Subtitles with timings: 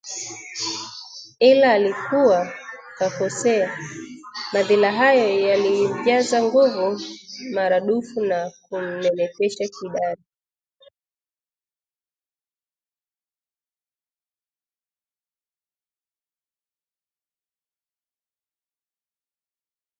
[1.39, 2.53] Ila alikuwa
[2.97, 3.77] kakosea,
[4.53, 7.01] madhila hayo yalimjaza nguvu
[7.53, 10.21] maradufu na kumnenepeshea kidari